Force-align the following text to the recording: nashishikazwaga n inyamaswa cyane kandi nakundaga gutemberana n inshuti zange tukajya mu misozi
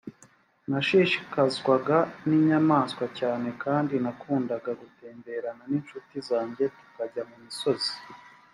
nashishikazwaga 0.69 1.97
n 2.27 2.29
inyamaswa 2.39 3.05
cyane 3.19 3.47
kandi 3.63 3.93
nakundaga 4.03 4.71
gutemberana 4.81 5.63
n 5.71 5.73
inshuti 5.79 6.15
zange 6.27 6.63
tukajya 6.77 7.23
mu 7.29 7.37
misozi 7.45 7.93